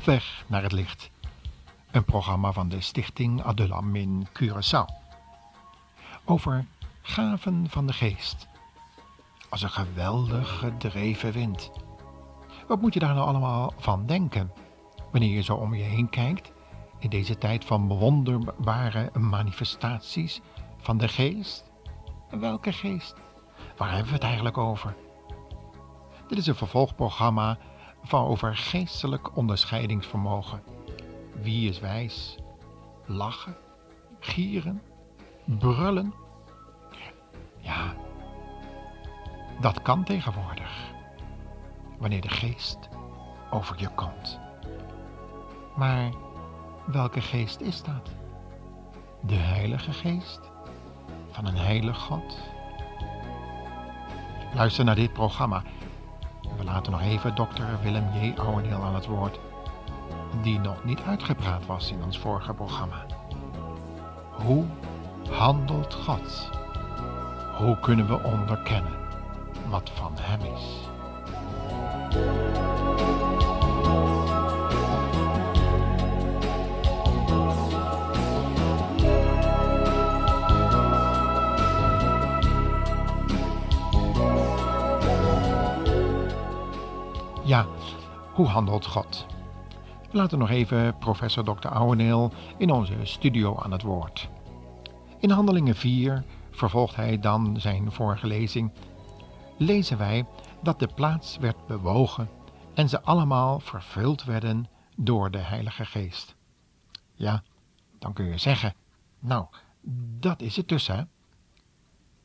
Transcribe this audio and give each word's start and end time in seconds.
Op 0.00 0.06
weg 0.06 0.44
naar 0.46 0.62
het 0.62 0.72
licht. 0.72 1.10
Een 1.90 2.04
programma 2.04 2.52
van 2.52 2.68
de 2.68 2.80
stichting 2.80 3.42
Adulam 3.42 3.96
in 3.96 4.26
Curaçao. 4.28 4.84
Over 6.24 6.66
gaven 7.02 7.66
van 7.68 7.86
de 7.86 7.92
geest. 7.92 8.48
Als 9.48 9.62
een 9.62 9.70
geweldig 9.70 10.58
gedreven 10.58 11.32
wind. 11.32 11.70
Wat 12.68 12.80
moet 12.80 12.94
je 12.94 13.00
daar 13.00 13.14
nou 13.14 13.26
allemaal 13.26 13.72
van 13.76 14.06
denken? 14.06 14.52
Wanneer 15.10 15.34
je 15.34 15.42
zo 15.42 15.54
om 15.54 15.74
je 15.74 15.82
heen 15.82 16.08
kijkt, 16.08 16.52
in 16.98 17.10
deze 17.10 17.38
tijd 17.38 17.64
van 17.64 17.88
bewonderbare 17.88 19.10
manifestaties 19.18 20.40
van 20.78 20.98
de 20.98 21.08
geest? 21.08 21.70
Welke 22.30 22.72
geest? 22.72 23.14
Waar 23.76 23.90
hebben 23.90 24.08
we 24.08 24.14
het 24.14 24.24
eigenlijk 24.24 24.58
over? 24.58 24.94
Dit 26.28 26.38
is 26.38 26.46
een 26.46 26.54
vervolgprogramma 26.54 27.58
van 28.02 28.24
over 28.24 28.56
geestelijk 28.56 29.36
onderscheidingsvermogen. 29.36 30.62
Wie 31.42 31.68
is 31.68 31.80
wijs? 31.80 32.36
Lachen? 33.06 33.56
Gieren? 34.20 34.82
Brullen? 35.44 36.14
Ja, 37.58 37.94
dat 39.60 39.82
kan 39.82 40.04
tegenwoordig. 40.04 40.92
Wanneer 41.98 42.20
de 42.20 42.28
geest 42.28 42.78
over 43.50 43.76
je 43.78 43.88
komt. 43.88 44.40
Maar 45.76 46.10
welke 46.86 47.20
geest 47.20 47.60
is 47.60 47.82
dat? 47.82 48.10
De 49.20 49.34
Heilige 49.34 49.92
Geest? 49.92 50.40
Van 51.30 51.46
een 51.46 51.56
heilig 51.56 51.98
God? 51.98 52.38
Luister 54.54 54.84
naar 54.84 54.94
dit 54.94 55.12
programma. 55.12 55.62
We 56.60 56.66
laten 56.66 56.92
nog 56.92 57.00
even 57.00 57.34
dokter 57.34 57.78
Willem 57.82 58.08
J. 58.12 58.34
Ouweneel 58.36 58.82
aan 58.82 58.94
het 58.94 59.06
woord, 59.06 59.38
die 60.42 60.58
nog 60.58 60.84
niet 60.84 61.00
uitgepraat 61.06 61.66
was 61.66 61.90
in 61.90 62.04
ons 62.04 62.18
vorige 62.18 62.54
programma. 62.54 63.06
Hoe 64.30 64.64
handelt 65.30 65.94
God? 65.94 66.50
Hoe 67.58 67.78
kunnen 67.78 68.06
we 68.06 68.22
onderkennen 68.22 68.92
wat 69.68 69.90
van 69.94 70.12
Hem 70.16 70.40
is? 70.54 70.88
Ja, 87.50 87.66
hoe 88.32 88.46
handelt 88.46 88.86
God? 88.86 89.26
We 90.10 90.16
laten 90.16 90.38
nog 90.38 90.50
even 90.50 90.98
professor 90.98 91.44
Dr. 91.44 91.68
Ouweneel 91.68 92.32
in 92.58 92.70
onze 92.70 92.94
studio 93.02 93.58
aan 93.58 93.72
het 93.72 93.82
woord. 93.82 94.28
In 95.18 95.30
Handelingen 95.30 95.74
4, 95.74 96.24
vervolgt 96.50 96.96
hij 96.96 97.18
dan 97.18 97.60
zijn 97.60 97.92
vorige 97.92 98.26
lezing, 98.26 98.72
lezen 99.58 99.98
wij 99.98 100.26
dat 100.62 100.78
de 100.78 100.86
plaats 100.94 101.38
werd 101.38 101.66
bewogen 101.66 102.28
en 102.74 102.88
ze 102.88 103.02
allemaal 103.02 103.60
vervuld 103.60 104.24
werden 104.24 104.68
door 104.96 105.30
de 105.30 105.38
Heilige 105.38 105.84
Geest. 105.84 106.36
Ja, 107.14 107.42
dan 107.98 108.12
kun 108.12 108.24
je 108.24 108.38
zeggen, 108.38 108.74
nou, 109.18 109.46
dat 110.18 110.40
is 110.40 110.56
het 110.56 110.68
dus, 110.68 110.86
hè? 110.86 111.02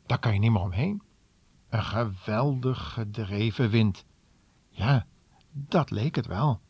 Daar 0.06 0.20
kan 0.20 0.34
je 0.34 0.40
niet 0.40 0.52
meer 0.52 0.62
omheen. 0.62 1.02
Een 1.70 1.84
geweldig 1.84 2.94
gedreven 2.94 3.70
wind. 3.70 4.06
Ja, 4.70 5.06
dat 5.58 5.92
leek 5.92 6.16
het 6.16 6.26
wel. 6.26 6.62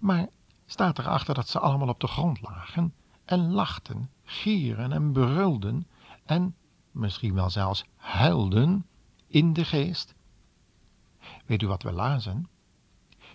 Maar 0.00 0.28
staat 0.66 0.98
erachter 0.98 1.34
dat 1.34 1.48
ze 1.48 1.58
allemaal 1.58 1.88
op 1.88 2.00
de 2.00 2.06
grond 2.06 2.40
lagen 2.40 2.94
en 3.24 3.50
lachten, 3.50 4.10
gieren 4.24 4.92
en 4.92 5.12
brulden 5.12 5.86
en 6.24 6.56
misschien 6.90 7.34
wel 7.34 7.50
zelfs 7.50 7.84
huilden 7.96 8.86
in 9.26 9.52
de 9.52 9.64
geest? 9.64 10.14
Weet 11.46 11.62
u 11.62 11.66
wat 11.66 11.82
we 11.82 11.92
lazen? 11.92 12.48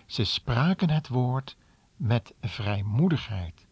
Ze 0.05 0.23
spraken 0.23 0.89
het 0.89 1.07
woord 1.07 1.57
met 1.95 2.33
vrijmoedigheid. 2.41 3.67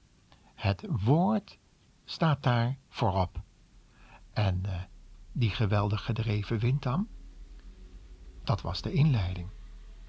Het 0.56 0.86
woord 0.90 1.58
staat 2.06 2.44
daar 2.44 2.78
voorop. 2.90 3.42
En 4.34 4.62
uh, 4.66 4.82
die 5.32 5.50
geweldig 5.50 6.06
gedreven 6.06 6.60
wind 6.60 6.84
dan? 6.84 7.08
Dat 8.44 8.62
was 8.62 8.82
de 8.82 8.94
inleiding 8.94 9.50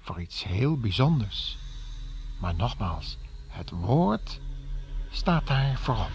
voor 0.03 0.21
iets 0.21 0.43
heel 0.43 0.77
bijzonders. 0.77 1.57
Maar 2.39 2.55
nogmaals, 2.55 3.17
het 3.47 3.69
woord 3.69 4.39
staat 5.09 5.47
daar 5.47 5.77
voorop. 5.77 6.11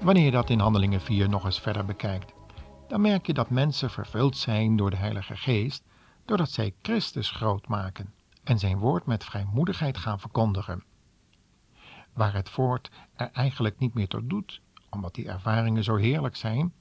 Wanneer 0.00 0.24
je 0.24 0.30
dat 0.30 0.50
in 0.50 0.58
Handelingen 0.58 1.00
4 1.00 1.28
nog 1.28 1.44
eens 1.44 1.60
verder 1.60 1.84
bekijkt, 1.84 2.32
dan 2.90 3.00
merk 3.00 3.26
je 3.26 3.32
dat 3.32 3.50
mensen 3.50 3.90
vervuld 3.90 4.36
zijn 4.36 4.76
door 4.76 4.90
de 4.90 4.96
Heilige 4.96 5.36
Geest, 5.36 5.84
doordat 6.24 6.50
zij 6.50 6.74
Christus 6.82 7.30
groot 7.30 7.68
maken 7.68 8.14
en 8.44 8.58
zijn 8.58 8.78
woord 8.78 9.06
met 9.06 9.24
vrijmoedigheid 9.24 9.98
gaan 9.98 10.20
verkondigen. 10.20 10.84
Waar 12.12 12.34
het 12.34 12.54
woord 12.54 12.90
er 13.14 13.30
eigenlijk 13.32 13.78
niet 13.78 13.94
meer 13.94 14.08
toe 14.08 14.26
doet, 14.26 14.60
omdat 14.88 15.14
die 15.14 15.28
ervaringen 15.28 15.84
zo 15.84 15.96
heerlijk 15.96 16.36
zijn, 16.36 16.72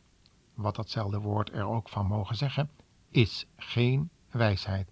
wat 0.54 0.76
datzelfde 0.76 1.20
woord 1.20 1.52
er 1.52 1.66
ook 1.66 1.90
van 1.90 2.06
mogen 2.06 2.36
zeggen, 2.36 2.70
is 3.10 3.46
geen 3.58 4.10
wijsheid. 4.32 4.92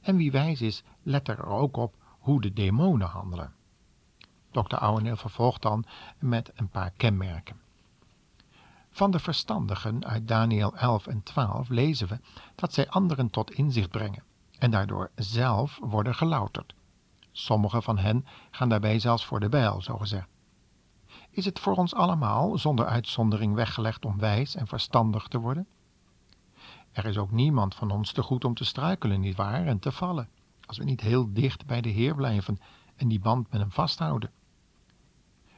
En 0.00 0.16
wie 0.16 0.30
wijs 0.30 0.60
is, 0.60 0.82
let 1.02 1.28
er 1.28 1.46
ook 1.46 1.76
op 1.76 1.94
hoe 2.18 2.40
de 2.40 2.52
demonen 2.52 3.08
handelen. 3.08 3.52
Dr. 4.50 4.76
Ouweneel 4.76 5.16
vervolgt 5.16 5.62
dan 5.62 5.84
met 6.18 6.50
een 6.54 6.68
paar 6.68 6.90
kenmerken. 6.90 7.63
Van 8.94 9.10
de 9.10 9.18
verstandigen 9.18 10.04
uit 10.04 10.28
Daniel 10.28 10.76
11 10.76 11.06
en 11.06 11.22
12 11.22 11.68
lezen 11.68 12.08
we 12.08 12.18
dat 12.54 12.72
zij 12.72 12.88
anderen 12.88 13.30
tot 13.30 13.50
inzicht 13.50 13.90
brengen 13.90 14.22
en 14.58 14.70
daardoor 14.70 15.10
zelf 15.14 15.78
worden 15.80 16.14
gelouterd. 16.14 16.74
Sommigen 17.32 17.82
van 17.82 17.98
hen 17.98 18.26
gaan 18.50 18.68
daarbij 18.68 18.98
zelfs 18.98 19.24
voor 19.24 19.40
de 19.40 19.48
bijl, 19.48 19.82
zo 19.82 19.96
gezegd. 19.96 20.28
Is 21.30 21.44
het 21.44 21.58
voor 21.58 21.74
ons 21.74 21.94
allemaal 21.94 22.58
zonder 22.58 22.86
uitzondering 22.86 23.54
weggelegd 23.54 24.04
om 24.04 24.18
wijs 24.18 24.54
en 24.54 24.66
verstandig 24.66 25.28
te 25.28 25.38
worden? 25.38 25.66
Er 26.92 27.04
is 27.04 27.18
ook 27.18 27.30
niemand 27.30 27.74
van 27.74 27.90
ons 27.90 28.12
te 28.12 28.22
goed 28.22 28.44
om 28.44 28.54
te 28.54 28.64
struikelen, 28.64 29.20
nietwaar, 29.20 29.66
en 29.66 29.78
te 29.78 29.92
vallen, 29.92 30.28
als 30.66 30.78
we 30.78 30.84
niet 30.84 31.00
heel 31.00 31.32
dicht 31.32 31.66
bij 31.66 31.80
de 31.80 31.88
Heer 31.88 32.14
blijven 32.14 32.58
en 32.96 33.08
die 33.08 33.20
band 33.20 33.50
met 33.50 33.60
hem 33.60 33.72
vasthouden. 33.72 34.30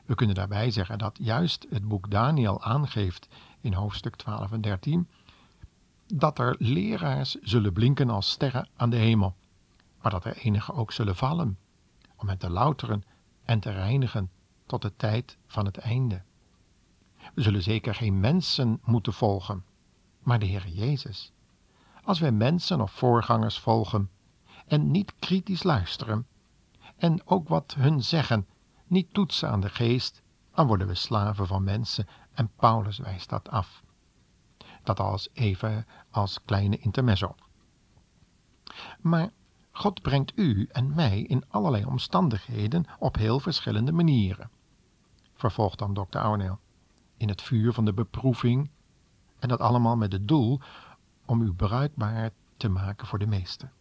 We 0.07 0.15
kunnen 0.15 0.35
daarbij 0.35 0.71
zeggen 0.71 0.99
dat 0.99 1.19
juist 1.23 1.67
het 1.71 1.89
boek 1.89 2.11
Daniel 2.11 2.63
aangeeft 2.63 3.29
in 3.61 3.73
hoofdstuk 3.73 4.17
12 4.17 4.53
en 4.53 4.61
13 4.61 5.09
dat 6.07 6.39
er 6.39 6.57
leraars 6.59 7.37
zullen 7.43 7.73
blinken 7.73 8.11
als 8.11 8.31
sterren 8.31 8.69
aan 8.77 8.91
de 8.91 8.97
hemel, 8.97 9.37
maar 10.03 10.11
dat 10.11 10.25
er 10.25 10.37
enige 10.37 10.73
ook 10.73 10.93
zullen 10.93 11.17
vallen, 11.17 11.59
om 12.17 12.29
hen 12.29 12.39
te 12.39 12.51
louteren 12.51 13.05
en 13.45 13.61
te 13.61 13.71
reinigen 13.71 14.31
tot 14.67 14.83
de 14.83 14.97
tijd 14.97 15.37
van 15.47 15.65
het 15.65 15.77
einde. 15.77 16.23
We 17.35 17.43
zullen 17.43 17.63
zeker 17.63 17.95
geen 17.95 18.21
mensen 18.21 18.81
moeten 18.85 19.13
volgen, 19.13 19.65
maar 20.23 20.39
de 20.39 20.47
Heer 20.47 20.69
Jezus. 20.69 21.33
Als 22.05 22.19
wij 22.19 22.33
mensen 22.33 22.81
of 22.81 22.91
voorgangers 22.91 23.59
volgen 23.59 24.11
en 24.67 24.91
niet 24.91 25.15
kritisch 25.19 25.63
luisteren 25.63 26.27
en 26.97 27.27
ook 27.27 27.49
wat 27.49 27.75
hun 27.79 28.03
zeggen 28.03 28.47
niet 28.87 29.15
toetsen 29.15 29.51
aan 29.51 29.61
de 29.61 29.69
geest, 29.69 30.23
dan 30.55 30.67
worden 30.67 30.87
we 30.87 30.95
slaven 30.95 31.47
van 31.47 31.65
mensen 31.65 32.07
en 32.33 32.51
Paulus 32.57 32.99
wijst 32.99 33.29
dat 33.29 33.49
af. 33.49 33.83
Dat 34.83 35.01
als 35.01 35.29
even 35.33 35.87
als 36.11 36.41
kleine 36.45 36.79
intermezzo. 36.79 37.35
Maar 39.01 39.31
God 39.73 40.03
brengt 40.03 40.33
u 40.35 40.69
en 40.73 40.95
mij 40.95 41.21
in 41.21 41.45
allerlei 41.49 41.85
omstandigheden 41.85 42.85
op 42.99 43.17
heel 43.17 43.41
verschillende 43.41 43.93
manieren. 43.93 44.51
Vervolgt 45.35 45.79
dan 45.79 45.95
dokter 45.95 46.21
Arneel. 46.21 46.59
In 47.17 47.29
het 47.29 47.43
vuur 47.43 47.73
van 47.73 47.85
de 47.85 47.93
beproeving 47.93 48.71
en 49.39 49.49
dat 49.49 49.61
allemaal 49.61 49.97
met 49.97 50.13
het 50.13 50.29
doel 50.29 50.61
om 51.25 51.43
u 51.43 51.53
bruikbaar 51.53 52.31
te 52.57 52.69
maken 52.69 53.07
voor 53.07 53.19
de 53.19 53.27
meesten. 53.27 53.73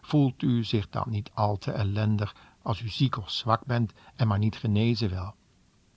Voelt 0.00 0.42
u 0.42 0.64
zich 0.64 0.88
dan 0.88 1.04
niet 1.08 1.30
al 1.34 1.56
te 1.56 1.72
ellendig 1.72 2.34
als 2.66 2.80
u 2.80 2.88
ziek 2.88 3.18
of 3.18 3.30
zwak 3.30 3.64
bent 3.64 3.92
en 4.16 4.28
maar 4.28 4.38
niet 4.38 4.56
genezen 4.56 5.08
wil. 5.08 5.34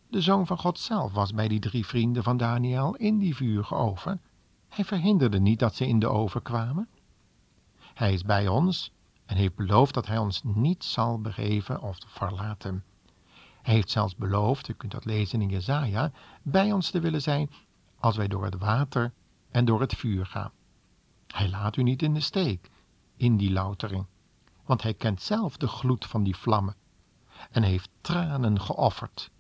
De 0.10 0.22
Zoon 0.22 0.48
van 0.48 0.58
God 0.58 0.80
zelf 0.80 1.12
was 1.12 1.34
bij 1.34 1.48
die 1.48 1.60
drie 1.60 1.86
vrienden 1.86 2.24
van 2.24 2.38
Daniel 2.38 2.96
in 2.96 3.18
die 3.18 3.36
vuur 3.36 3.68
Hij 4.68 4.86
verhinderde 4.86 5.40
niet 5.40 5.60
dat 5.60 5.76
ze 5.76 5.88
in 5.88 6.00
de 6.00 6.08
oven 6.08 6.42
kwamen. 6.42 6.88
Hij 7.94 8.14
is 8.14 8.24
bij 8.24 8.48
ons 8.48 8.92
en 9.26 9.36
heeft 9.36 9.56
beloofd 9.56 9.94
dat 9.94 10.08
hij 10.08 10.18
ons 10.18 10.42
niet 10.44 10.84
zal 10.84 11.22
begeven 11.22 11.82
of 11.82 11.98
verlaten. 12.08 12.84
Hij 13.62 13.74
heeft 13.74 13.90
zelfs 13.90 14.16
beloofd, 14.16 14.68
u 14.68 14.74
kunt 14.74 14.92
dat 14.92 15.06
lezen 15.06 15.42
in 15.42 15.50
Jezaja, 15.50 16.12
bij 16.42 16.72
ons 16.72 16.90
te 16.90 17.00
willen 17.00 17.22
zijn 17.22 17.50
als 18.00 18.18
wij 18.18 18.28
door 18.28 18.44
het 18.44 18.58
water 18.58 19.14
en 19.52 19.66
door 19.66 19.82
het 19.82 19.96
vuur 19.96 20.26
gaan. 20.26 20.52
Hij 21.28 21.50
laat 21.50 21.76
u 21.76 21.84
niet 21.84 22.02
in 22.02 22.14
de 22.14 22.20
steek, 22.20 22.70
in 23.16 23.38
die 23.38 23.52
loutering, 23.52 24.06
want 24.70 24.82
hij 24.82 24.94
kent 24.94 25.22
zelf 25.22 25.58
de 25.58 25.68
gloed 25.68 26.06
van 26.06 26.24
die 26.24 26.36
vlammen 26.36 26.76
en 27.52 27.64
heeft 27.64 27.90
tranen 28.02 28.62
geofferd, 28.62 29.32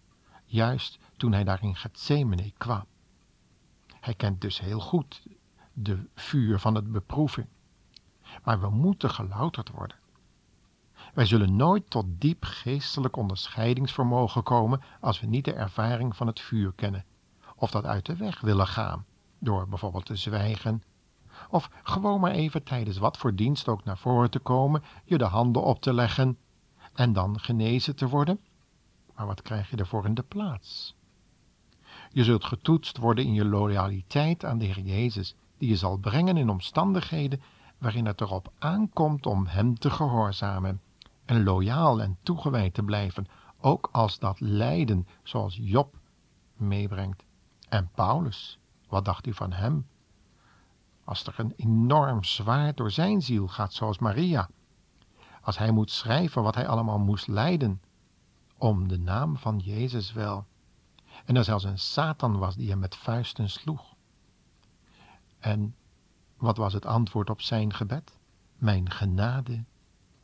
juist 0.45 0.99
toen 1.17 1.31
hij 1.31 1.43
daar 1.43 1.63
in 1.63 1.75
Gethsemane 1.75 2.53
kwam. 2.57 2.85
Hij 3.99 4.13
kent 4.13 4.41
dus 4.41 4.59
heel 4.59 4.79
goed 4.79 5.23
de 5.73 6.09
vuur 6.15 6.59
van 6.59 6.75
het 6.75 6.91
beproeving. 6.91 7.47
Maar 8.43 8.59
we 8.59 8.69
moeten 8.69 9.09
gelouterd 9.09 9.69
worden. 9.69 9.97
Wij 11.13 11.25
zullen 11.25 11.55
nooit 11.55 11.89
tot 11.89 12.05
diep 12.07 12.43
geestelijk 12.43 13.15
onderscheidingsvermogen 13.15 14.43
komen 14.43 14.81
als 14.99 15.19
we 15.19 15.27
niet 15.27 15.45
de 15.45 15.53
ervaring 15.53 16.15
van 16.15 16.27
het 16.27 16.39
vuur 16.39 16.73
kennen, 16.75 17.05
of 17.55 17.71
dat 17.71 17.85
uit 17.85 18.05
de 18.05 18.15
weg 18.15 18.41
willen 18.41 18.67
gaan, 18.67 19.05
door 19.39 19.67
bijvoorbeeld 19.67 20.05
te 20.05 20.15
zwijgen, 20.15 20.83
of 21.49 21.69
gewoon 21.83 22.19
maar 22.19 22.31
even 22.31 22.63
tijdens 22.63 22.97
wat 22.97 23.17
voor 23.17 23.35
dienst 23.35 23.67
ook 23.67 23.83
naar 23.83 23.97
voren 23.97 24.31
te 24.31 24.39
komen, 24.39 24.83
je 25.05 25.17
de 25.17 25.23
handen 25.23 25.63
op 25.63 25.81
te 25.81 25.93
leggen 25.93 26.37
en 26.93 27.13
dan 27.13 27.39
genezen 27.39 27.95
te 27.95 28.07
worden. 28.07 28.39
Maar 29.15 29.25
wat 29.25 29.41
krijg 29.41 29.69
je 29.69 29.77
ervoor 29.77 30.05
in 30.05 30.13
de 30.13 30.23
plaats? 30.23 30.95
Je 32.11 32.23
zult 32.23 32.45
getoetst 32.45 32.97
worden 32.97 33.25
in 33.25 33.33
je 33.33 33.45
loyaliteit 33.45 34.45
aan 34.45 34.57
de 34.57 34.65
Heer 34.65 34.79
Jezus, 34.79 35.35
die 35.57 35.69
je 35.69 35.75
zal 35.75 35.97
brengen 35.97 36.37
in 36.37 36.49
omstandigheden 36.49 37.41
waarin 37.77 38.05
het 38.05 38.21
erop 38.21 38.51
aankomt 38.59 39.25
om 39.25 39.45
Hem 39.47 39.79
te 39.79 39.89
gehoorzamen 39.89 40.81
en 41.25 41.43
loyaal 41.43 42.01
en 42.01 42.17
toegewijd 42.23 42.73
te 42.73 42.83
blijven, 42.83 43.27
ook 43.61 43.89
als 43.91 44.19
dat 44.19 44.39
lijden, 44.39 45.07
zoals 45.23 45.57
Job 45.61 45.95
meebrengt. 46.55 47.23
En 47.69 47.89
Paulus, 47.95 48.59
wat 48.87 49.05
dacht 49.05 49.27
u 49.27 49.33
van 49.33 49.51
hem? 49.51 49.87
Als 51.09 51.25
er 51.25 51.33
een 51.37 51.53
enorm 51.55 52.23
zwaard 52.23 52.77
door 52.77 52.91
zijn 52.91 53.21
ziel 53.21 53.47
gaat, 53.47 53.73
zoals 53.73 53.99
Maria. 53.99 54.49
Als 55.41 55.57
hij 55.57 55.71
moet 55.71 55.91
schrijven 55.91 56.43
wat 56.43 56.55
hij 56.55 56.67
allemaal 56.67 56.99
moest 56.99 57.27
lijden, 57.27 57.81
om 58.57 58.87
de 58.87 58.99
naam 58.99 59.37
van 59.37 59.59
Jezus 59.59 60.13
wel. 60.13 60.45
En 61.25 61.35
er 61.35 61.43
zelfs 61.43 61.63
een 61.63 61.79
Satan 61.79 62.37
was 62.37 62.55
die 62.55 62.69
hem 62.69 62.79
met 62.79 62.95
vuisten 62.95 63.49
sloeg. 63.49 63.95
En 65.39 65.75
wat 66.37 66.57
was 66.57 66.73
het 66.73 66.85
antwoord 66.85 67.29
op 67.29 67.41
zijn 67.41 67.73
gebed? 67.73 68.17
Mijn 68.55 68.91
genade 68.91 69.63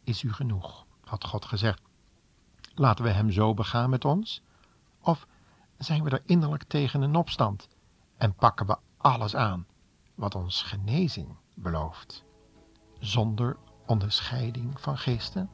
is 0.03 0.23
u 0.23 0.33
genoeg, 0.33 0.85
had 1.03 1.25
God 1.25 1.45
gezegd. 1.45 1.81
Laten 2.75 3.05
we 3.05 3.11
hem 3.11 3.31
zo 3.31 3.53
begaan 3.53 3.89
met 3.89 4.05
ons? 4.05 4.41
Of 5.01 5.27
zijn 5.77 6.03
we 6.03 6.09
er 6.09 6.23
innerlijk 6.25 6.63
tegen 6.63 7.01
een 7.01 7.15
opstand 7.15 7.67
en 8.17 8.33
pakken 8.33 8.65
we 8.65 8.77
alles 8.97 9.35
aan 9.35 9.65
wat 10.15 10.35
ons 10.35 10.61
genezing 10.61 11.35
belooft, 11.53 12.25
zonder 12.99 13.57
onderscheiding 13.85 14.81
van 14.81 14.97
geesten? 14.97 15.49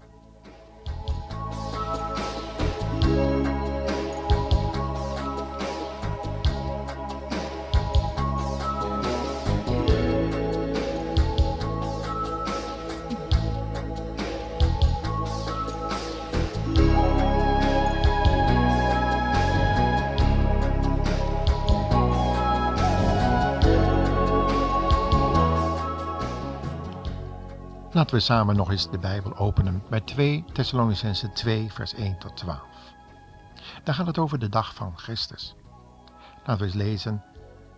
Laten 28.02 28.16
we 28.16 28.26
samen 28.26 28.56
nog 28.56 28.72
eens 28.72 28.90
de 28.90 28.98
Bijbel 28.98 29.38
openen 29.38 29.84
bij 29.90 30.02
2 30.02 30.46
Thessalonicense 30.54 31.32
2 31.32 31.72
vers 31.72 31.94
1 31.94 32.18
tot 32.18 32.38
12. 32.38 32.62
Daar 33.84 33.96
gaat 33.96 34.08
het 34.08 34.18
over 34.18 34.40
de 34.40 34.50
dag 34.50 34.76
van 34.76 34.98
Christus. 34.98 35.56
Laten 36.38 36.58
we 36.58 36.64
eens 36.64 36.74
lezen 36.74 37.24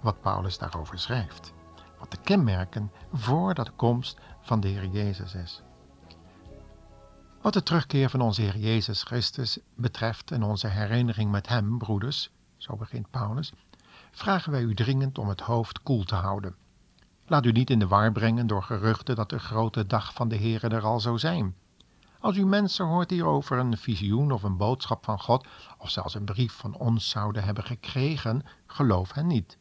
wat 0.01 0.21
Paulus 0.21 0.57
daarover 0.57 0.99
schrijft. 0.99 1.53
Wat 1.99 2.11
de 2.11 2.17
kenmerken 2.17 2.91
voor 3.13 3.53
de 3.53 3.65
komst 3.75 4.19
van 4.41 4.59
de 4.59 4.67
Heer 4.67 4.85
Jezus 4.85 5.35
is. 5.35 5.61
Wat 7.41 7.53
de 7.53 7.63
terugkeer 7.63 8.09
van 8.09 8.21
onze 8.21 8.41
Heer 8.41 8.57
Jezus 8.57 9.03
Christus 9.03 9.59
betreft 9.75 10.31
en 10.31 10.43
onze 10.43 10.67
herinnering 10.67 11.31
met 11.31 11.47
Hem, 11.47 11.77
broeders, 11.77 12.29
zo 12.57 12.75
begint 12.75 13.09
Paulus, 13.09 13.53
vragen 14.11 14.51
wij 14.51 14.61
u 14.61 14.75
dringend 14.75 15.17
om 15.17 15.29
het 15.29 15.41
hoofd 15.41 15.81
koel 15.81 16.03
te 16.03 16.15
houden 16.15 16.55
Laat 17.33 17.45
u 17.45 17.51
niet 17.51 17.69
in 17.69 17.79
de 17.79 17.87
war 17.87 18.11
brengen 18.11 18.47
door 18.47 18.63
geruchten 18.63 19.15
dat 19.15 19.29
de 19.29 19.39
grote 19.39 19.87
dag 19.87 20.13
van 20.13 20.27
de 20.27 20.37
Heere 20.37 20.67
er 20.67 20.83
al 20.83 20.99
zou 20.99 21.19
zijn. 21.19 21.55
Als 22.19 22.37
u 22.37 22.45
mensen 22.45 22.85
hoort 22.85 23.09
hierover 23.09 23.57
een 23.57 23.77
visioen 23.77 24.31
of 24.31 24.43
een 24.43 24.57
boodschap 24.57 25.03
van 25.03 25.19
God, 25.19 25.47
of 25.77 25.89
zelfs 25.89 26.15
een 26.15 26.25
brief 26.25 26.53
van 26.53 26.77
ons 26.77 27.09
zouden 27.09 27.43
hebben 27.43 27.63
gekregen, 27.63 28.45
geloof 28.65 29.13
hen 29.13 29.27
niet. 29.27 29.57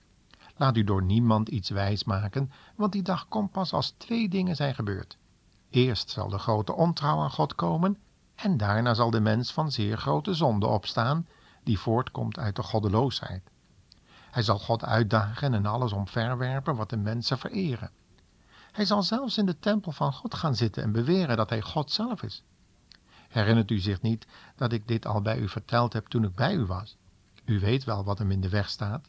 Laat 0.56 0.76
u 0.76 0.84
door 0.84 1.02
niemand 1.02 1.48
iets 1.48 1.70
wijs 1.70 2.04
maken, 2.04 2.52
want 2.76 2.92
die 2.92 3.02
dag 3.02 3.28
komt 3.28 3.50
pas 3.50 3.72
als 3.72 3.90
twee 3.90 4.28
dingen 4.28 4.56
zijn 4.56 4.74
gebeurd. 4.74 5.18
Eerst 5.70 6.10
zal 6.10 6.28
de 6.28 6.38
grote 6.38 6.72
ontrouw 6.72 7.18
aan 7.18 7.30
God 7.30 7.54
komen, 7.54 7.98
en 8.34 8.56
daarna 8.56 8.94
zal 8.94 9.10
de 9.10 9.20
mens 9.20 9.52
van 9.52 9.70
zeer 9.70 9.98
grote 9.98 10.34
zonde 10.34 10.66
opstaan, 10.66 11.26
die 11.62 11.78
voortkomt 11.78 12.38
uit 12.38 12.56
de 12.56 12.62
goddeloosheid. 12.62 13.51
Hij 14.32 14.42
zal 14.42 14.58
God 14.58 14.84
uitdagen 14.84 15.54
en 15.54 15.66
alles 15.66 15.92
omverwerpen 15.92 16.76
wat 16.76 16.90
de 16.90 16.96
mensen 16.96 17.38
vereren. 17.38 17.90
Hij 18.72 18.84
zal 18.84 19.02
zelfs 19.02 19.38
in 19.38 19.46
de 19.46 19.58
tempel 19.58 19.92
van 19.92 20.12
God 20.12 20.34
gaan 20.34 20.54
zitten 20.54 20.82
en 20.82 20.92
beweren 20.92 21.36
dat 21.36 21.50
hij 21.50 21.60
God 21.60 21.90
zelf 21.90 22.22
is. 22.22 22.44
Herinnert 23.28 23.70
u 23.70 23.78
zich 23.78 24.02
niet 24.02 24.26
dat 24.56 24.72
ik 24.72 24.88
dit 24.88 25.06
al 25.06 25.22
bij 25.22 25.38
u 25.38 25.48
verteld 25.48 25.92
heb 25.92 26.06
toen 26.06 26.24
ik 26.24 26.34
bij 26.34 26.54
u 26.54 26.64
was? 26.64 26.96
U 27.44 27.60
weet 27.60 27.84
wel 27.84 28.04
wat 28.04 28.18
hem 28.18 28.30
in 28.30 28.40
de 28.40 28.48
weg 28.48 28.68
staat. 28.68 29.08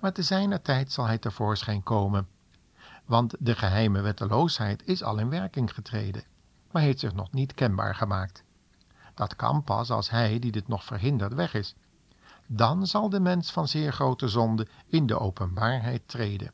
Maar 0.00 0.12
te 0.12 0.22
zijner 0.22 0.62
tijd 0.62 0.92
zal 0.92 1.06
hij 1.06 1.18
tevoorschijn 1.18 1.82
komen. 1.82 2.28
Want 3.04 3.34
de 3.38 3.54
geheime 3.54 4.00
wetteloosheid 4.00 4.86
is 4.86 5.02
al 5.02 5.18
in 5.18 5.30
werking 5.30 5.74
getreden, 5.74 6.24
maar 6.70 6.82
heeft 6.82 7.00
zich 7.00 7.14
nog 7.14 7.32
niet 7.32 7.54
kenbaar 7.54 7.94
gemaakt. 7.94 8.44
Dat 9.14 9.36
kan 9.36 9.64
pas 9.64 9.90
als 9.90 10.10
hij 10.10 10.38
die 10.38 10.52
dit 10.52 10.68
nog 10.68 10.84
verhindert 10.84 11.34
weg 11.34 11.54
is 11.54 11.74
dan 12.54 12.86
zal 12.86 13.08
de 13.08 13.20
mens 13.20 13.52
van 13.52 13.68
zeer 13.68 13.92
grote 13.92 14.28
zonde 14.28 14.66
in 14.86 15.06
de 15.06 15.18
openbaarheid 15.18 16.02
treden. 16.06 16.52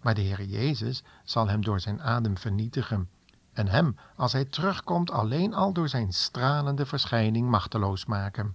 Maar 0.00 0.14
de 0.14 0.20
Heer 0.20 0.44
Jezus 0.44 1.04
zal 1.24 1.48
hem 1.48 1.64
door 1.64 1.80
zijn 1.80 2.02
adem 2.02 2.38
vernietigen 2.38 3.08
en 3.52 3.68
hem, 3.68 3.96
als 4.16 4.32
hij 4.32 4.44
terugkomt, 4.44 5.10
alleen 5.10 5.54
al 5.54 5.72
door 5.72 5.88
zijn 5.88 6.12
stralende 6.12 6.86
verschijning 6.86 7.48
machteloos 7.48 8.04
maken. 8.04 8.54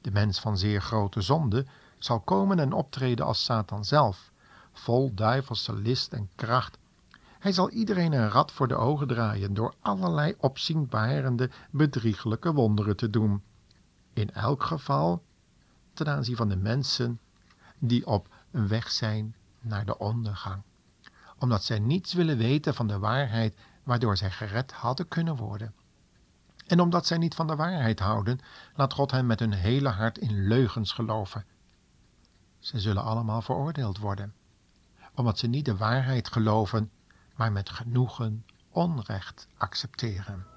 De 0.00 0.10
mens 0.10 0.40
van 0.40 0.58
zeer 0.58 0.82
grote 0.82 1.20
zonde 1.20 1.66
zal 1.98 2.20
komen 2.20 2.58
en 2.58 2.72
optreden 2.72 3.26
als 3.26 3.44
Satan 3.44 3.84
zelf, 3.84 4.32
vol 4.72 5.14
duivelse 5.14 5.74
list 5.74 6.12
en 6.12 6.28
kracht. 6.34 6.78
Hij 7.38 7.52
zal 7.52 7.70
iedereen 7.70 8.12
een 8.12 8.30
rad 8.30 8.52
voor 8.52 8.68
de 8.68 8.76
ogen 8.76 9.06
draaien 9.06 9.54
door 9.54 9.74
allerlei 9.80 10.34
opzienbarende, 10.38 11.50
bedrieglijke 11.70 12.52
wonderen 12.52 12.96
te 12.96 13.10
doen. 13.10 13.42
In 14.12 14.30
elk 14.30 14.62
geval 14.62 15.22
ten 15.94 16.08
aanzien 16.08 16.36
van 16.36 16.48
de 16.48 16.56
mensen 16.56 17.20
die 17.78 18.06
op 18.06 18.28
weg 18.50 18.90
zijn 18.90 19.34
naar 19.60 19.84
de 19.84 19.98
ondergang, 19.98 20.62
omdat 21.38 21.64
zij 21.64 21.78
niets 21.78 22.12
willen 22.12 22.36
weten 22.36 22.74
van 22.74 22.86
de 22.86 22.98
waarheid 22.98 23.56
waardoor 23.82 24.16
zij 24.16 24.30
gered 24.30 24.72
hadden 24.72 25.08
kunnen 25.08 25.36
worden. 25.36 25.74
En 26.66 26.80
omdat 26.80 27.06
zij 27.06 27.18
niet 27.18 27.34
van 27.34 27.46
de 27.46 27.56
waarheid 27.56 27.98
houden, 27.98 28.40
laat 28.74 28.92
God 28.92 29.10
hen 29.10 29.26
met 29.26 29.40
hun 29.40 29.52
hele 29.52 29.88
hart 29.88 30.18
in 30.18 30.46
leugens 30.46 30.92
geloven. 30.92 31.44
Ze 32.58 32.80
zullen 32.80 33.02
allemaal 33.02 33.42
veroordeeld 33.42 33.98
worden, 33.98 34.34
omdat 35.14 35.38
ze 35.38 35.46
niet 35.46 35.64
de 35.64 35.76
waarheid 35.76 36.28
geloven, 36.28 36.90
maar 37.36 37.52
met 37.52 37.70
genoegen 37.70 38.44
onrecht 38.70 39.48
accepteren. 39.56 40.53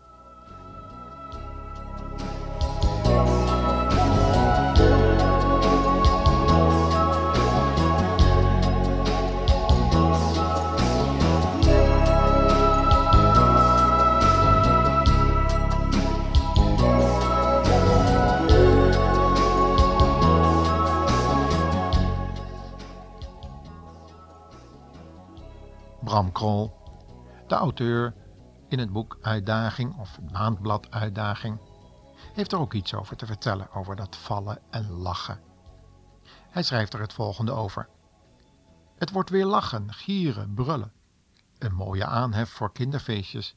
Bram 26.18 26.32
Krol, 26.32 26.74
de 27.48 27.56
auteur 27.56 28.14
in 28.68 28.80
het 28.80 28.92
boek 28.92 29.18
Uitdaging 29.22 29.98
of 29.98 30.20
maandblad 30.32 30.92
Uitdaging, 30.92 31.60
heeft 32.34 32.52
er 32.52 32.60
ook 32.60 32.74
iets 32.74 32.94
over 32.94 33.16
te 33.16 33.26
vertellen 33.26 33.72
over 33.72 33.96
dat 33.96 34.16
vallen 34.16 34.62
en 34.70 34.92
lachen. 34.92 35.40
Hij 36.50 36.64
schrijft 36.64 36.94
er 36.94 37.00
het 37.00 37.14
volgende 37.14 37.52
over. 37.52 37.90
Het 38.96 39.12
wordt 39.12 39.30
weer 39.30 39.46
lachen, 39.46 39.94
gieren, 39.94 40.54
brullen. 40.54 40.92
Een 41.58 41.74
mooie 41.74 42.06
aanhef 42.06 42.50
voor 42.50 42.72
kinderfeestjes. 42.72 43.56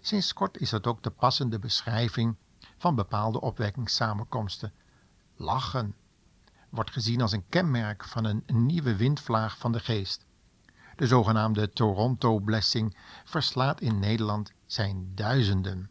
Sinds 0.00 0.32
kort 0.32 0.58
is 0.58 0.70
het 0.70 0.86
ook 0.86 1.02
de 1.02 1.10
passende 1.10 1.58
beschrijving 1.58 2.36
van 2.78 2.94
bepaalde 2.94 3.40
opwekkingssamenkomsten. 3.40 4.72
Lachen 5.36 5.94
wordt 6.70 6.90
gezien 6.90 7.20
als 7.20 7.32
een 7.32 7.48
kenmerk 7.48 8.04
van 8.04 8.24
een 8.24 8.44
nieuwe 8.46 8.96
windvlaag 8.96 9.58
van 9.58 9.72
de 9.72 9.80
geest. 9.80 10.25
De 10.96 11.06
zogenaamde 11.06 11.72
Toronto 11.72 12.38
Blessing 12.38 12.96
verslaat 13.24 13.80
in 13.80 13.98
Nederland 13.98 14.52
zijn 14.66 15.12
duizenden. 15.14 15.90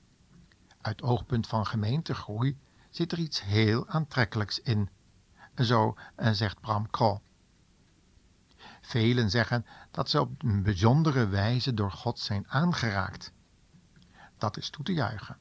Uit 0.81 1.01
oogpunt 1.01 1.47
van 1.47 1.65
gemeentegroei 1.65 2.57
zit 2.89 3.11
er 3.11 3.19
iets 3.19 3.41
heel 3.41 3.87
aantrekkelijks 3.87 4.59
in. 4.59 4.89
Zo 5.55 5.95
zegt 6.31 6.61
Bram 6.61 6.89
Krol. 6.89 7.21
Velen 8.81 9.29
zeggen 9.29 9.65
dat 9.91 10.09
ze 10.09 10.19
op 10.19 10.43
een 10.43 10.63
bijzondere 10.63 11.27
wijze 11.27 11.73
door 11.73 11.91
God 11.91 12.19
zijn 12.19 12.45
aangeraakt. 12.47 13.31
Dat 14.37 14.57
is 14.57 14.69
toe 14.69 14.85
te 14.85 14.93
juichen. 14.93 15.37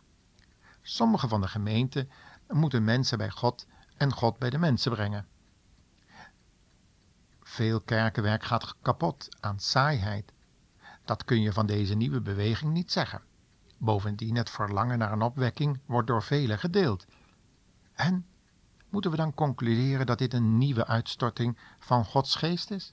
Sommige 0.82 1.28
van 1.28 1.40
de 1.40 1.48
gemeenten 1.48 2.10
moeten 2.48 2.84
mensen 2.84 3.18
bij 3.18 3.30
God 3.30 3.66
en 3.96 4.12
God 4.12 4.38
bij 4.38 4.50
de 4.50 4.58
mensen 4.58 4.92
brengen. 4.92 5.26
Veel 7.54 7.80
kerkenwerk 7.80 8.44
gaat 8.44 8.74
kapot 8.82 9.28
aan 9.40 9.60
saaiheid. 9.60 10.32
Dat 11.04 11.24
kun 11.24 11.40
je 11.40 11.52
van 11.52 11.66
deze 11.66 11.94
nieuwe 11.94 12.20
beweging 12.20 12.72
niet 12.72 12.92
zeggen. 12.92 13.22
Bovendien, 13.78 14.36
het 14.36 14.50
verlangen 14.50 14.98
naar 14.98 15.12
een 15.12 15.22
opwekking 15.22 15.80
wordt 15.86 16.06
door 16.06 16.22
velen 16.22 16.58
gedeeld. 16.58 17.06
En 17.92 18.26
moeten 18.88 19.10
we 19.10 19.16
dan 19.16 19.34
concluderen 19.34 20.06
dat 20.06 20.18
dit 20.18 20.34
een 20.34 20.58
nieuwe 20.58 20.86
uitstorting 20.86 21.58
van 21.78 22.04
Gods 22.04 22.34
geest 22.34 22.70
is? 22.70 22.92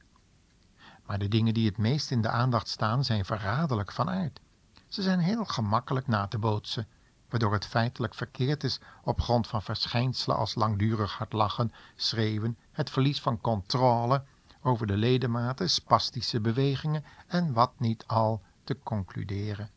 Maar 1.06 1.20
de 1.20 1.28
dingen 1.28 1.54
die 1.54 1.68
het 1.68 1.78
meest 1.78 2.12
in 2.12 2.22
de 2.22 2.30
aandacht 2.30 2.68
staan 2.68 3.04
zijn 3.04 3.26
verraderlijk 3.26 3.92
van 3.92 4.10
aard. 4.10 4.42
Ze 4.88 5.02
zijn 5.02 5.20
heel 5.20 5.46
gemakkelijk 5.46 6.08
na 6.08 6.28
te 6.28 6.38
bootsen, 6.38 6.88
waardoor 7.30 7.54
het 7.54 7.66
feitelijk 7.66 8.16
verkeerd 8.16 8.64
is 8.64 8.80
op 9.04 9.22
grond 9.22 9.48
van 9.48 9.62
verschijnselen 9.62 10.38
als 10.38 10.56
langdurig 10.56 11.14
hard 11.14 11.34
lachen, 11.34 11.74
schreeuwen, 11.96 12.58
het 12.72 12.90
verlies 12.90 13.22
van 13.22 13.42
controle 13.42 14.24
over 14.62 14.88
de 14.88 14.98
ledematen, 14.98 15.70
spastische 15.70 16.42
bewegingen 16.42 17.04
en 17.28 17.54
wat 17.54 17.80
niet 17.80 18.08
al 18.08 18.42
te 18.64 18.78
concluderen. 18.84 19.70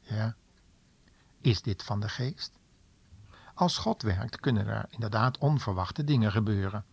Ja, 0.00 0.34
is 1.40 1.62
dit 1.62 1.82
van 1.82 2.00
de 2.00 2.08
geest? 2.08 2.58
Als 3.54 3.78
God 3.78 4.02
werkt 4.02 4.40
kunnen 4.40 4.66
er 4.66 4.86
inderdaad 4.88 5.38
onverwachte 5.38 6.04
dingen 6.04 6.32
gebeuren. 6.32 6.84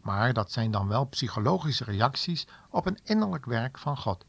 Maar 0.00 0.32
dat 0.32 0.52
zijn 0.52 0.70
dan 0.70 0.88
wel 0.88 1.04
psychologische 1.04 1.84
reacties 1.84 2.46
op 2.70 2.86
een 2.86 2.98
innerlijk 3.02 3.44
werk 3.44 3.78
van 3.78 3.96
God. 3.96 4.24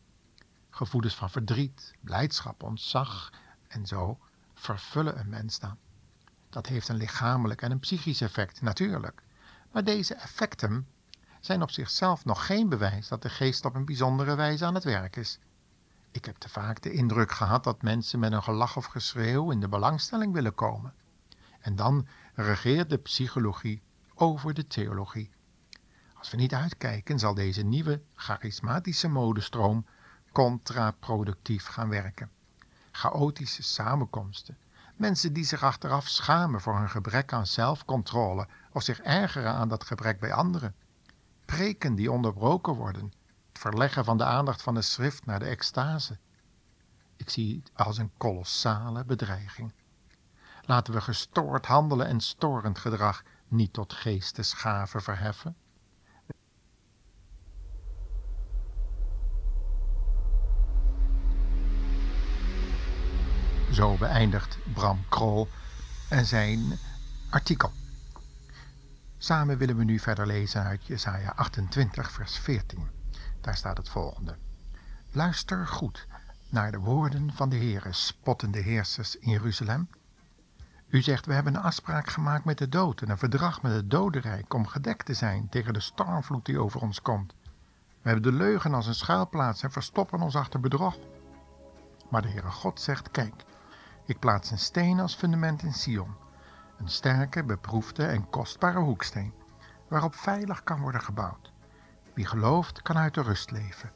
Gevoelens 0.70 1.16
van 1.16 1.30
verdriet, 1.30 1.94
blijdschap, 2.02 2.64
ontzag 2.64 3.32
en 3.68 3.86
zo 3.86 4.20
vervullen 4.54 5.20
een 5.20 5.30
mens 5.30 5.60
dan. 5.60 5.78
Dat 6.50 6.68
heeft 6.68 6.88
een 6.88 6.96
lichamelijk 6.96 7.62
en 7.62 7.72
een 7.72 7.80
psychisch 7.80 8.22
effect, 8.22 8.62
natuurlijk. 8.62 9.24
Maar 9.72 9.84
deze 9.84 10.14
effecten 10.14 10.88
zijn 11.46 11.62
op 11.62 11.72
zichzelf 11.72 12.26
nog 12.26 12.46
geen 12.46 12.70
bewijs 12.70 13.08
dat 13.08 13.22
de 13.22 13.30
geest 13.30 13.66
op 13.66 13.76
een 13.76 13.86
bijzondere 13.86 14.36
wijze 14.36 14.66
aan 14.66 14.74
het 14.74 14.84
werk 14.84 15.16
is. 15.16 15.40
Ik 16.12 16.26
heb 16.26 16.38
te 16.38 16.50
vaak 16.50 16.82
de 16.82 16.92
indruk 16.92 17.32
gehad 17.32 17.64
dat 17.64 17.82
mensen 17.82 18.20
met 18.20 18.32
een 18.32 18.44
gelach 18.44 18.78
of 18.78 18.86
geschreeuw 18.86 19.52
in 19.52 19.60
de 19.60 19.68
belangstelling 19.68 20.34
willen 20.34 20.56
komen. 20.56 20.94
En 21.60 21.76
dan 21.76 22.08
regeert 22.34 22.90
de 22.90 22.98
psychologie 22.98 23.82
over 24.16 24.54
de 24.54 24.68
theologie. 24.68 25.32
Als 26.14 26.32
we 26.32 26.38
niet 26.38 26.54
uitkijken, 26.54 27.20
zal 27.20 27.34
deze 27.34 27.62
nieuwe 27.62 28.02
charismatische 28.14 29.08
modestroom 29.08 29.86
contraproductief 30.32 31.66
gaan 31.66 31.90
werken. 31.90 32.30
Chaotische 32.92 33.64
samenkomsten, 33.64 34.58
mensen 34.96 35.34
die 35.34 35.46
zich 35.46 35.64
achteraf 35.64 36.08
schamen 36.08 36.62
voor 36.62 36.78
hun 36.78 36.90
gebrek 36.90 37.34
aan 37.34 37.48
zelfcontrole 37.48 38.48
of 38.72 38.84
zich 38.84 39.02
ergeren 39.02 39.54
aan 39.54 39.68
dat 39.68 39.84
gebrek 39.84 40.20
bij 40.20 40.34
anderen 40.34 40.76
preken 41.46 41.96
die 41.96 42.12
onderbroken 42.12 42.74
worden, 42.74 43.14
het 43.48 43.60
verleggen 43.60 44.06
van 44.06 44.18
de 44.18 44.24
aandacht 44.24 44.62
van 44.62 44.74
de 44.74 44.82
schrift 44.82 45.26
naar 45.26 45.40
de 45.40 45.46
extase. 45.46 46.18
Ik 47.16 47.30
zie 47.30 47.56
het 47.64 47.72
als 47.86 47.98
een 47.98 48.12
kolossale 48.18 49.06
bedreiging. 49.06 49.74
Laten 50.62 50.94
we 50.94 51.02
gestoord 51.02 51.66
handelen 51.66 52.08
en 52.08 52.20
storend 52.20 52.80
gedrag 52.80 53.24
niet 53.48 53.74
tot 53.74 53.94
geestesgaven 53.94 55.02
verheffen. 55.02 55.56
Zo 63.72 63.98
beëindigt 63.98 64.58
Bram 64.74 65.06
Krol 65.10 65.48
zijn 66.10 66.80
artikel. 67.30 67.72
Samen 69.26 69.58
willen 69.58 69.78
we 69.78 69.84
nu 69.84 70.00
verder 70.00 70.28
lezen 70.28 70.64
uit 70.64 70.86
Jesaja 70.86 71.34
28, 71.36 72.12
vers 72.12 72.38
14. 72.38 72.90
Daar 73.42 73.56
staat 73.56 73.78
het 73.78 73.90
volgende. 73.90 74.36
Luister 75.12 75.68
goed 75.68 76.08
naar 76.50 76.72
de 76.72 76.78
woorden 76.78 77.34
van 77.34 77.50
de 77.50 77.56
Heere, 77.56 77.94
spottende 77.94 78.60
heersers 78.60 79.16
in 79.16 79.32
Jeruzalem. 79.32 79.90
U 80.88 81.02
zegt, 81.02 81.26
we 81.26 81.34
hebben 81.34 81.56
een 81.56 81.62
afspraak 81.62 82.10
gemaakt 82.10 82.46
met 82.46 82.58
de 82.58 82.70
dood 82.70 83.02
en 83.02 83.10
een 83.10 83.18
verdrag 83.18 83.62
met 83.62 83.72
het 83.72 83.90
dodenrijk 83.90 84.54
om 84.54 84.68
gedekt 84.68 85.06
te 85.06 85.14
zijn 85.14 85.50
tegen 85.50 85.74
de 85.74 85.80
stormvloed 85.80 86.46
die 86.46 86.60
over 86.60 86.82
ons 86.82 87.02
komt. 87.02 87.34
We 88.02 88.10
hebben 88.10 88.32
de 88.32 88.38
leugen 88.38 88.74
als 88.74 88.88
een 88.88 88.96
schuilplaats 88.96 89.64
en 89.64 89.72
verstoppen 89.72 90.22
ons 90.22 90.36
achter 90.36 90.60
bedrog. 90.60 90.98
Maar 92.10 92.22
de 92.22 92.30
Heere 92.30 92.52
God 92.52 92.82
zegt, 92.82 93.12
kijk, 93.12 93.44
ik 94.06 94.20
plaats 94.20 94.52
een 94.52 94.60
steen 94.60 95.00
als 95.00 95.16
fundament 95.16 95.64
in 95.64 95.74
Sion 95.74 96.25
een 96.78 96.90
sterke, 96.90 97.44
beproefde 97.44 98.06
en 98.06 98.30
kostbare 98.30 98.80
hoeksteen, 98.80 99.34
waarop 99.88 100.16
veilig 100.16 100.64
kan 100.64 100.82
worden 100.82 101.02
gebouwd. 101.02 101.52
Wie 102.14 102.26
gelooft, 102.26 102.82
kan 102.82 102.98
uit 102.98 103.14
de 103.14 103.22
rust 103.22 103.52
leven. 103.52 103.92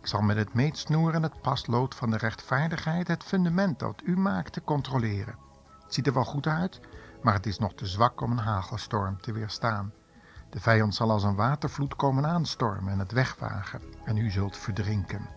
Ik 0.00 0.06
zal 0.06 0.20
met 0.20 0.36
het 0.36 0.54
meetsnoer 0.54 1.14
en 1.14 1.22
het 1.22 1.40
paslood 1.40 1.94
van 1.94 2.10
de 2.10 2.16
rechtvaardigheid 2.16 3.08
het 3.08 3.24
fundament 3.24 3.78
dat 3.78 4.02
u 4.04 4.16
maakt 4.16 4.64
controleren. 4.64 5.34
Het 5.82 5.94
ziet 5.94 6.06
er 6.06 6.12
wel 6.12 6.24
goed 6.24 6.46
uit, 6.46 6.80
maar 7.22 7.34
het 7.34 7.46
is 7.46 7.58
nog 7.58 7.74
te 7.74 7.86
zwak 7.86 8.20
om 8.20 8.30
een 8.30 8.38
hagelstorm 8.38 9.20
te 9.20 9.32
weerstaan. 9.32 9.92
De 10.50 10.60
vijand 10.60 10.94
zal 10.94 11.10
als 11.10 11.22
een 11.22 11.34
watervloed 11.34 11.96
komen 11.96 12.26
aanstormen 12.26 12.92
en 12.92 12.98
het 12.98 13.12
wegwagen, 13.12 13.82
en 14.04 14.16
u 14.16 14.30
zult 14.30 14.56
verdrinken. 14.56 15.28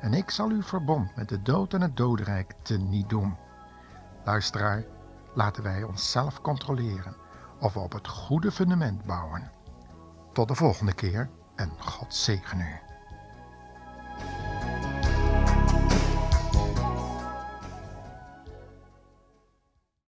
En 0.00 0.14
ik 0.14 0.30
zal 0.30 0.48
uw 0.48 0.62
verbond 0.62 1.16
met 1.16 1.28
de 1.28 1.42
dood 1.42 1.74
en 1.74 1.80
het 1.80 1.96
dodenrijk 1.96 2.54
te 2.62 2.76
niet 2.76 3.08
doen. 3.08 3.36
Luisteraar, 4.24 4.84
laten 5.38 5.62
wij 5.62 5.82
onszelf 5.82 6.40
controleren 6.40 7.16
of 7.60 7.74
we 7.74 7.80
op 7.80 7.92
het 7.92 8.08
goede 8.08 8.52
fundament 8.52 9.04
bouwen. 9.04 9.50
Tot 10.32 10.48
de 10.48 10.54
volgende 10.54 10.94
keer 10.94 11.30
en 11.56 11.72
God 11.78 12.14
zegen 12.14 12.60
u. 12.60 12.87